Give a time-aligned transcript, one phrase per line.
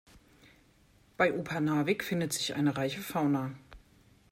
[1.15, 3.51] Bei Upernavik findet sich eine reiche Fauna.